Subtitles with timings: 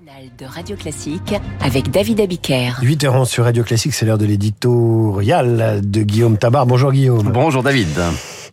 [0.00, 2.78] matinale de Radio Classique avec David Abiker.
[2.82, 6.66] 8h11 sur Radio Classique, c'est l'heure de l'éditorial de Guillaume Tabar.
[6.66, 7.30] Bonjour Guillaume.
[7.32, 7.88] Bonjour David.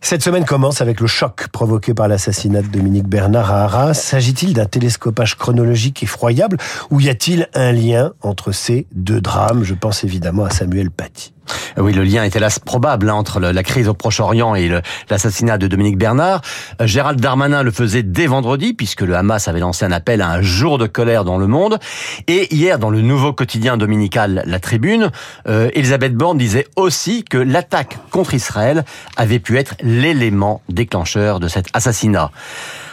[0.00, 3.94] Cette semaine commence avec le choc provoqué par l'assassinat de Dominique Bernard à Arras.
[3.94, 6.56] S'agit-il d'un télescopage chronologique effroyable
[6.90, 9.64] ou y a-t-il un lien entre ces deux drames?
[9.64, 11.32] Je pense évidemment à Samuel Paty.
[11.76, 14.70] Oui, le lien est hélas probable hein, entre la crise au Proche-Orient et
[15.10, 16.40] l'assassinat de Dominique Bernard.
[16.80, 20.30] Euh, Gérald Darmanin le faisait dès vendredi, puisque le Hamas avait lancé un appel à
[20.30, 21.78] un jour de colère dans le monde.
[22.26, 25.10] Et hier, dans le nouveau quotidien dominical La Tribune,
[25.48, 28.84] euh, Elisabeth Borne disait aussi que l'attaque contre Israël
[29.16, 32.30] avait pu être l'élément déclencheur de cet assassinat.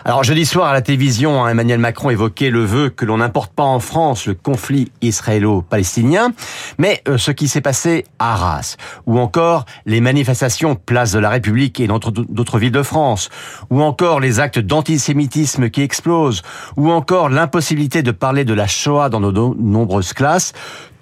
[0.07, 3.53] Alors jeudi soir à la télévision, hein, Emmanuel Macron évoquait le vœu que l'on n'importe
[3.53, 6.31] pas en France le conflit israélo-palestinien,
[6.77, 8.64] mais euh, ce qui s'est passé à Arras,
[9.05, 13.29] ou encore les manifestations place de la République et d'autres villes de France,
[13.69, 16.41] ou encore les actes d'antisémitisme qui explosent,
[16.77, 20.53] ou encore l'impossibilité de parler de la Shoah dans nos nombreuses classes,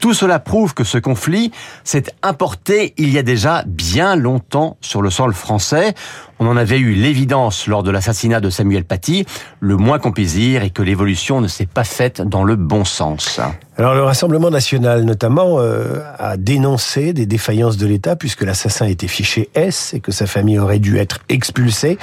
[0.04, 1.54] tout cela prouve que ce conflit
[1.86, 5.94] s'est importé il y a déjà bien longtemps sur le sol français.
[6.40, 9.26] On en avait eu l'évidence lors de l'assassinat de Samuel Paty.
[9.62, 12.84] Le moins qu'on puisse dire est que l'évolution ne s'est pas faite dans le bon
[12.84, 13.40] sens.
[13.78, 19.08] Alors le Rassemblement national notamment euh, a dénoncé des défaillances de l'État puisque l'assassin était
[19.08, 21.98] fiché S et que sa famille aurait dû être expulsée.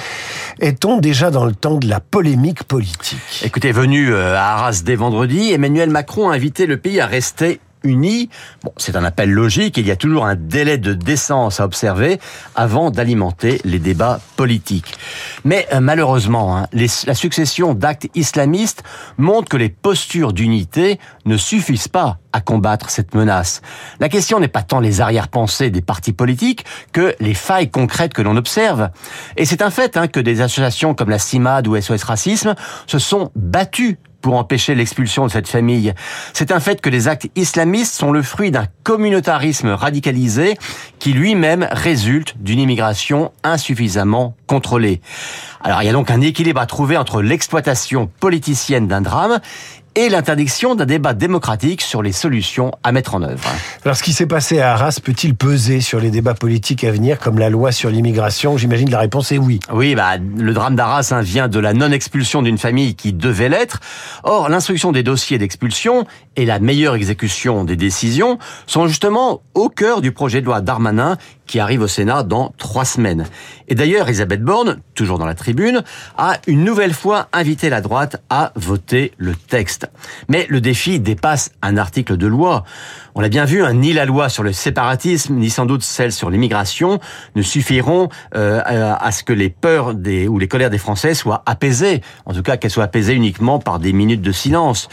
[0.58, 3.42] Est-on déjà dans le temps de la polémique politique?
[3.44, 7.60] Écoutez, venu euh, à Arras dès vendredi, Emmanuel Macron a invité le pays à rester
[7.84, 8.28] unis.
[8.62, 9.76] Bon, c'est un appel logique.
[9.76, 12.20] Il y a toujours un délai de décence à observer
[12.54, 14.94] avant d'alimenter les débats politiques.
[15.44, 18.82] Mais euh, malheureusement, hein, la succession d'actes islamistes
[19.18, 23.60] montre que les postures d'unité ne suffisent pas à combattre cette menace.
[23.98, 28.22] La question n'est pas tant les arrière-pensées des partis politiques que les failles concrètes que
[28.22, 28.90] l'on observe.
[29.36, 32.54] Et c'est un fait hein, que des associations comme la CIMAD ou SOS Racisme
[32.86, 35.94] se sont battues pour empêcher l'expulsion de cette famille.
[36.32, 40.56] C'est un fait que les actes islamistes sont le fruit d'un communautarisme radicalisé
[40.98, 45.00] qui lui-même résulte d'une immigration insuffisamment contrôlée.
[45.62, 49.40] Alors il y a donc un équilibre à trouver entre l'exploitation politicienne d'un drame
[50.00, 53.44] et l'interdiction d'un débat démocratique sur les solutions à mettre en œuvre.
[53.84, 57.18] Alors ce qui s'est passé à Arras peut-il peser sur les débats politiques à venir
[57.18, 58.56] comme la loi sur l'immigration?
[58.56, 59.60] J'imagine la réponse est oui.
[59.70, 63.80] Oui, bah, le drame d'Arras hein, vient de la non-expulsion d'une famille qui devait l'être.
[64.22, 66.06] Or, l'instruction des dossiers d'expulsion
[66.36, 71.18] et la meilleure exécution des décisions sont justement au cœur du projet de loi Darmanin
[71.46, 73.26] qui arrive au Sénat dans trois semaines.
[73.68, 75.82] Et d'ailleurs, Elisabeth Borne, toujours dans la tribune,
[76.16, 79.89] a une nouvelle fois invité la droite à voter le texte.
[80.28, 82.64] Mais le défi dépasse un article de loi.
[83.14, 86.12] On l'a bien vu, hein, ni la loi sur le séparatisme, ni sans doute celle
[86.12, 87.00] sur l'immigration
[87.34, 91.42] ne suffiront euh, à ce que les peurs des, ou les colères des Français soient
[91.46, 92.02] apaisées.
[92.26, 94.88] En tout cas, qu'elles soient apaisées uniquement par des minutes de silence.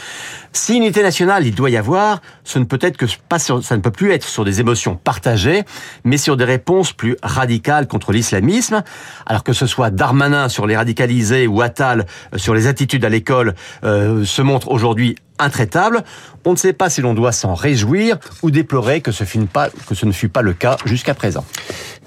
[0.52, 3.80] Si unité nationale il doit y avoir, ce ne peut être que pas ça ne
[3.80, 5.62] peut plus être sur des émotions partagées,
[6.04, 8.82] mais sur des réponses plus radicales contre l'islamisme.
[9.26, 13.08] Alors que ce soit Darmanin sur les radicalisés ou Attal euh, sur les attitudes à
[13.08, 13.54] l'école
[13.84, 16.04] euh, se montre aujourd'hui intraitable.
[16.44, 20.28] On ne sait pas si l'on doit s'en réjouir ou déplorer que ce, ne fut
[20.28, 21.44] pas le cas jusqu'à présent.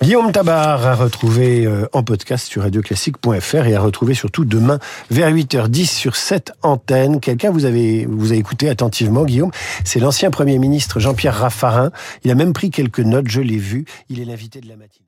[0.02, 4.80] Guillaume Tabar a retrouvé euh, en podcast sur radioclassique.fr et a retrouvé surtout demain
[5.12, 7.20] vers 8h10 sur cette antenne.
[7.20, 9.52] Quelqu'un vous avez vous a écouté attentivement, Guillaume.
[9.84, 11.92] C'est l'ancien Premier ministre Jean-Pierre Raffarin.
[12.24, 13.86] Il a même pris quelques notes, je l'ai vu.
[14.10, 15.06] Il est l'invité de la matinée.